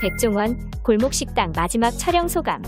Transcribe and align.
백종원 0.00 0.70
골목식당 0.84 1.52
마지막 1.56 1.90
촬영 1.90 2.28
소감. 2.28 2.62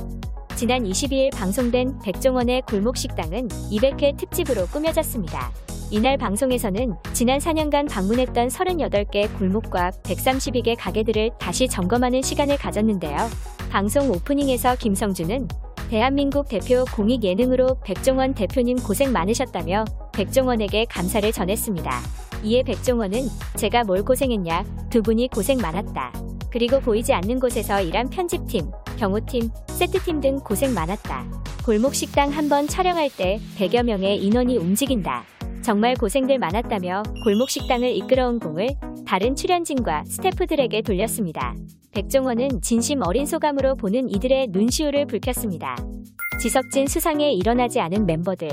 지난 0.57 0.83
22일 0.83 1.33
방송된 1.33 2.01
백종원의 2.05 2.63
골목식당은 2.63 3.47
200회 3.49 4.17
특집으로 4.17 4.67
꾸며졌습니다. 4.67 5.53
이날 5.93 6.19
방송에서는 6.19 6.95
지난 7.13 7.39
4년간 7.39 7.89
방문했던 7.89 8.49
38개 8.49 9.39
골목과 9.39 9.93
132개 10.03 10.75
가게들을 10.77 11.31
다시 11.39 11.69
점검하는 11.69 12.21
시간을 12.21 12.57
가졌는데요. 12.59 13.17
방송 13.71 14.11
오프닝에서 14.11 14.75
김성주는 14.75 15.47
대한민국 15.89 16.49
대표 16.49 16.85
공익 16.97 17.23
예능으로 17.23 17.79
백종원 17.85 18.35
대표님 18.35 18.79
고생 18.79 19.13
많으셨다며 19.13 19.85
백종원에게 20.13 20.87
감사를 20.87 21.31
전했습니다. 21.31 21.91
이에 22.43 22.65
백종원은 22.65 23.29
제가 23.57 23.85
뭘 23.85 24.05
고생했냐 24.05 24.65
두 24.91 25.01
분이 25.03 25.29
고생 25.29 25.59
많았다. 25.59 26.30
그리고 26.53 26.81
보이지 26.81 27.13
않는 27.13 27.41
곳에서 27.41 27.81
일한 27.81 28.09
편집팀, 28.11 28.71
경호팀, 28.99 29.49
세트팀 29.69 30.21
등 30.21 30.39
고생 30.41 30.75
많았다. 30.75 31.25
골목 31.65 31.95
식당 31.95 32.31
한 32.31 32.49
번 32.49 32.67
촬영할 32.67 33.11
때 33.17 33.39
100여 33.57 33.85
명의 33.85 34.17
인원이 34.19 34.57
움직인다. 34.57 35.25
정말 35.63 35.95
고생들 35.95 36.39
많았다며 36.39 37.03
골목 37.23 37.51
식당을 37.51 37.91
이끌어온 37.97 38.41
공을 38.41 38.69
다른 39.07 39.37
출연진과 39.37 40.05
스태프들에게 40.07 40.83
돌렸습니다. 40.83 41.55
백종원은 41.93 42.63
진심 42.63 43.03
어린 43.03 43.27
소감으로 43.27 43.77
보는 43.77 44.09
이들의 44.09 44.49
눈시울을 44.49 45.07
붉혔습니다. 45.07 45.77
지석진 46.41 46.87
수상에 46.87 47.31
일어나지 47.33 47.81
않은 47.81 48.07
멤버들. 48.07 48.49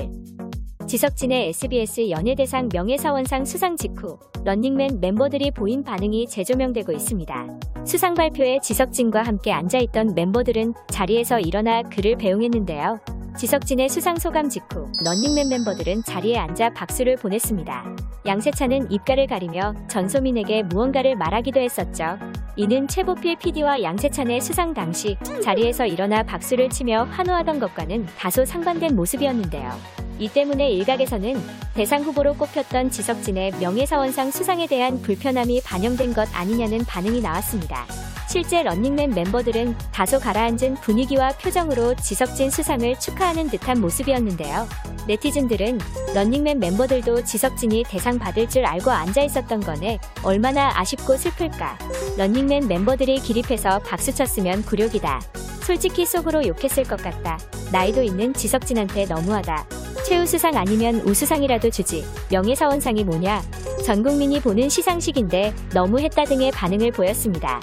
지석진의 0.86 1.48
SBS 1.48 2.10
연예대상 2.10 2.68
명예사원상 2.72 3.44
수상 3.44 3.76
직후 3.76 4.18
런닝맨 4.44 5.00
멤버들이 5.00 5.50
보인 5.50 5.82
반응이 5.82 6.26
재조명되고 6.28 6.92
있습니다. 6.92 7.57
수상 7.88 8.12
발표에 8.12 8.58
지석진과 8.62 9.22
함께 9.22 9.50
앉아있던 9.50 10.14
멤버들은 10.14 10.74
자리에서 10.88 11.40
일어나 11.40 11.82
그를 11.82 12.16
배웅했는데요. 12.16 13.00
지석진의 13.38 13.88
수상 13.88 14.18
소감 14.18 14.50
직후 14.50 14.92
런닝맨 15.02 15.48
멤버들은 15.48 16.02
자리에 16.04 16.36
앉아 16.36 16.74
박수를 16.74 17.16
보냈습니다. 17.16 17.96
양세찬은 18.26 18.92
입가를 18.92 19.26
가리며 19.26 19.72
전소민에게 19.88 20.64
무언가를 20.64 21.16
말하기도 21.16 21.60
했었죠. 21.60 22.18
이는 22.56 22.86
최보필 22.88 23.36
PD와 23.38 23.82
양세찬의 23.82 24.42
수상 24.42 24.74
당시 24.74 25.16
자리에서 25.42 25.86
일어나 25.86 26.22
박수를 26.22 26.68
치며 26.68 27.04
환호하던 27.04 27.58
것과는 27.58 28.04
다소 28.18 28.44
상반된 28.44 28.96
모습이었는데요. 28.96 29.70
이 30.18 30.28
때문에 30.28 30.70
일각에서는 30.70 31.40
대상 31.74 32.02
후보로 32.02 32.34
꼽혔던 32.34 32.90
지석진의 32.90 33.52
명예사원상 33.60 34.30
수상에 34.30 34.66
대한 34.66 35.00
불편함이 35.00 35.62
반영된 35.62 36.12
것 36.12 36.28
아니냐는 36.32 36.84
반응이 36.84 37.20
나왔습니다. 37.20 37.86
실제 38.28 38.62
런닝맨 38.62 39.10
멤버들은 39.10 39.74
다소 39.90 40.18
가라앉은 40.18 40.74
분위기와 40.82 41.30
표정으로 41.30 41.94
지석진 41.96 42.50
수상을 42.50 42.98
축하하는 42.98 43.48
듯한 43.48 43.80
모습이었는데요. 43.80 44.68
네티즌들은 45.06 45.78
런닝맨 46.14 46.58
멤버들도 46.58 47.24
지석진이 47.24 47.84
대상 47.88 48.18
받을 48.18 48.46
줄 48.46 48.66
알고 48.66 48.90
앉아 48.90 49.22
있었던 49.22 49.60
거네 49.60 49.98
얼마나 50.22 50.78
아쉽고 50.78 51.16
슬플까. 51.16 51.78
런닝맨 52.18 52.68
멤버들이 52.68 53.20
기립해서 53.20 53.78
박수쳤으면 53.78 54.62
굴욕이다. 54.64 55.20
솔직히 55.62 56.04
속으로 56.04 56.46
욕했을 56.46 56.84
것 56.84 57.02
같다. 57.02 57.38
나이도 57.72 58.02
있는 58.02 58.34
지석진한테 58.34 59.06
너무하다. 59.06 59.87
최우수상 60.08 60.56
아니면 60.56 61.02
우수상이라도 61.02 61.68
주지. 61.68 62.02
명예사원상이 62.32 63.04
뭐냐? 63.04 63.42
전 63.84 64.02
국민이 64.02 64.40
보는 64.40 64.70
시상식인데 64.70 65.52
너무했다 65.74 66.24
등의 66.24 66.50
반응을 66.50 66.92
보였습니다. 66.92 67.60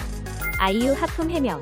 아이유 0.60 0.94
하품 0.94 1.32
해명. 1.32 1.60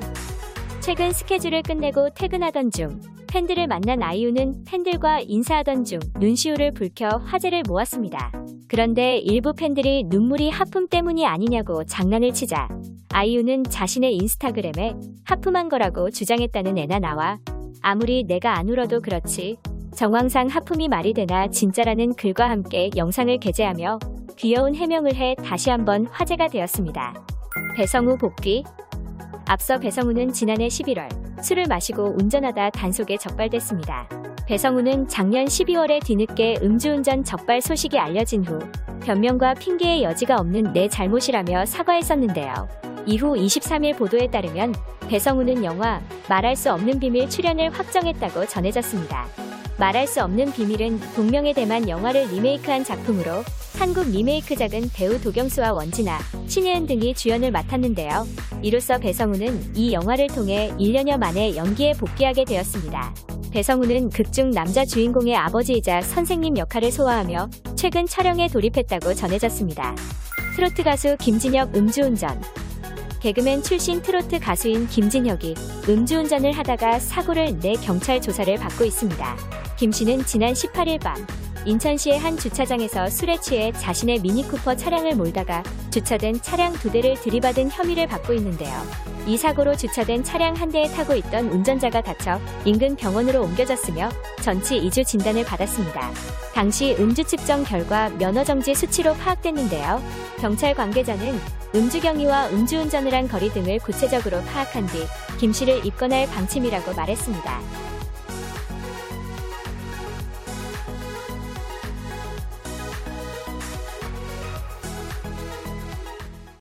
최근 0.80 1.10
스케줄을 1.10 1.62
끝내고 1.62 2.10
퇴근하던 2.10 2.70
중 2.70 3.00
팬들을 3.28 3.66
만난 3.66 4.02
아이유는 4.02 4.64
팬들과 4.66 5.20
인사하던 5.20 5.84
중 5.84 6.00
눈시울을 6.20 6.72
붉혀 6.72 7.16
화제를 7.24 7.62
모았습니다. 7.66 8.30
그런데 8.68 9.16
일부 9.16 9.54
팬들이 9.54 10.04
눈물이 10.06 10.50
하품 10.50 10.88
때문이 10.88 11.24
아니냐고 11.24 11.84
장난을 11.84 12.34
치자 12.34 12.68
아이유는 13.10 13.64
자신의 13.64 14.16
인스타그램에 14.16 14.96
하품한 15.24 15.70
거라고 15.70 16.10
주장했다는 16.10 16.76
애나 16.76 16.98
나와 16.98 17.38
아무리 17.80 18.24
내가 18.24 18.58
안 18.58 18.68
울어도 18.68 19.00
그렇지 19.00 19.56
정황상 19.94 20.48
하품이 20.48 20.88
말이 20.88 21.12
되나 21.12 21.48
진짜라는 21.48 22.14
글과 22.14 22.50
함께 22.50 22.90
영상을 22.96 23.38
게재하며 23.38 24.00
귀여운 24.36 24.74
해명을 24.74 25.14
해 25.14 25.36
다시 25.36 25.70
한번 25.70 26.06
화제가 26.06 26.48
되었습니다. 26.48 27.14
배성우 27.76 28.18
복귀 28.18 28.64
앞서 29.46 29.78
배성우는 29.78 30.32
지난해 30.32 30.66
11월 30.66 31.08
술을 31.42 31.66
마시고 31.68 32.16
운전하다 32.18 32.70
단속에 32.70 33.16
적발됐습니다. 33.18 34.08
배성우는 34.46 35.06
작년 35.06 35.44
12월에 35.44 36.04
뒤늦게 36.04 36.58
음주운전 36.62 37.22
적발 37.22 37.60
소식이 37.60 37.96
알려진 37.96 38.44
후 38.44 38.58
변명과 39.00 39.54
핑계의 39.54 40.02
여지가 40.02 40.36
없는 40.36 40.72
내 40.72 40.88
잘못이라며 40.88 41.66
사과했었는데요. 41.66 42.68
이후 43.06 43.34
23일 43.34 43.96
보도에 43.96 44.26
따르면 44.28 44.74
배성우는 45.08 45.62
영화 45.62 46.00
말할 46.28 46.56
수 46.56 46.72
없는 46.72 46.98
비밀 46.98 47.28
출연을 47.28 47.70
확정했다고 47.70 48.46
전해졌습니다. 48.46 49.53
말할 49.78 50.06
수 50.06 50.22
없는 50.22 50.52
비밀은 50.52 51.00
동명의 51.14 51.54
대만 51.54 51.88
영화를 51.88 52.28
리메이크한 52.28 52.84
작품으로 52.84 53.42
한국 53.76 54.08
리메이크작은 54.08 54.90
배우 54.94 55.20
도경수와 55.20 55.72
원진아, 55.72 56.18
신예은 56.46 56.86
등이 56.86 57.14
주연을 57.14 57.50
맡았는데요. 57.50 58.26
이로써 58.62 58.98
배성우는 58.98 59.74
이 59.74 59.92
영화를 59.92 60.28
통해 60.28 60.72
1년여 60.78 61.18
만에 61.18 61.56
연기에 61.56 61.94
복귀하게 61.94 62.44
되었습니다. 62.44 63.14
배성우는 63.50 64.10
극중 64.10 64.50
남자 64.50 64.84
주인공의 64.84 65.34
아버지이자 65.36 66.02
선생님 66.02 66.56
역할을 66.56 66.92
소화하며 66.92 67.50
최근 67.74 68.06
촬영에 68.06 68.48
돌입했다고 68.48 69.14
전해졌습니다. 69.14 69.94
트로트 70.54 70.84
가수 70.84 71.16
김진혁 71.18 71.74
음주운전 71.74 72.40
개그맨 73.20 73.62
출신 73.62 74.02
트로트 74.02 74.38
가수인 74.38 74.86
김진혁이 74.86 75.54
음주운전을 75.88 76.52
하다가 76.52 77.00
사고를 77.00 77.58
내 77.58 77.72
경찰 77.72 78.20
조사를 78.20 78.54
받고 78.56 78.84
있습니다. 78.84 79.63
김 79.76 79.90
씨는 79.90 80.24
지난 80.24 80.52
18일 80.52 81.00
밤 81.00 81.14
인천시의 81.66 82.18
한 82.18 82.36
주차장에서 82.36 83.08
술에 83.08 83.40
취해 83.40 83.72
자신의 83.72 84.20
미니쿠퍼 84.20 84.76
차량을 84.76 85.16
몰다가 85.16 85.62
주차된 85.90 86.42
차량 86.42 86.72
두 86.74 86.92
대를 86.92 87.14
들이받은 87.14 87.70
혐의를 87.70 88.06
받고 88.06 88.34
있는데요. 88.34 88.72
이 89.26 89.36
사고로 89.38 89.74
주차된 89.74 90.22
차량 90.22 90.54
한 90.54 90.70
대에 90.70 90.86
타고 90.88 91.14
있던 91.14 91.48
운전자가 91.48 92.02
다쳐 92.02 92.38
인근 92.66 92.94
병원으로 92.94 93.42
옮겨졌으며 93.42 94.10
전치 94.42 94.78
2주 94.78 95.06
진단을 95.06 95.44
받았습니다. 95.44 96.12
당시 96.52 96.94
음주 96.98 97.24
측정 97.24 97.64
결과 97.64 98.10
면허정지 98.10 98.74
수치로 98.74 99.14
파악됐는데요. 99.14 100.02
경찰 100.38 100.74
관계자는 100.74 101.40
음주 101.74 102.00
경위와 102.02 102.50
음주운전을 102.50 103.14
한 103.14 103.26
거리 103.26 103.50
등을 103.50 103.78
구체적으로 103.78 104.40
파악한 104.42 104.86
뒤 104.86 104.98
김 105.38 105.52
씨를 105.52 105.84
입건할 105.84 106.26
방침이라고 106.28 106.94
말했습니다. 106.94 107.60